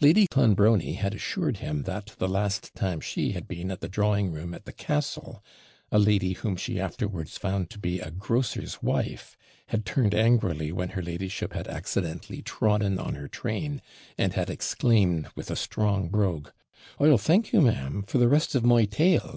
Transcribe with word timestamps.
Lady 0.00 0.28
Clonbrony 0.28 0.92
had 0.94 1.12
assured 1.12 1.56
him 1.56 1.82
that, 1.82 2.14
the 2.18 2.28
last 2.28 2.72
time 2.76 3.00
she 3.00 3.32
had 3.32 3.48
been 3.48 3.68
at 3.68 3.80
the 3.80 3.88
drawing 3.88 4.30
room 4.30 4.54
at 4.54 4.64
the 4.64 4.72
Castle, 4.72 5.42
a 5.90 5.98
lady, 5.98 6.34
whom 6.34 6.54
she 6.54 6.78
afterwards 6.78 7.36
found 7.36 7.68
to 7.68 7.80
be 7.80 7.98
a 7.98 8.12
grocer's 8.12 8.80
wife, 8.80 9.36
had 9.70 9.84
turned 9.84 10.14
angrily 10.14 10.70
when 10.70 10.90
her 10.90 11.02
ladyship 11.02 11.52
had 11.52 11.66
accidentally 11.66 12.42
trodden 12.42 12.96
on 13.00 13.16
her 13.16 13.26
train, 13.26 13.82
and 14.16 14.34
had 14.34 14.50
exclaimed 14.50 15.26
with 15.34 15.50
a 15.50 15.56
strong 15.56 16.08
brogue, 16.08 16.50
'I'll 17.00 17.18
thank 17.18 17.52
you, 17.52 17.60
ma'am, 17.60 18.04
for 18.06 18.18
the 18.18 18.28
rest 18.28 18.54
of 18.54 18.64
my 18.64 18.84
tail.' 18.84 19.30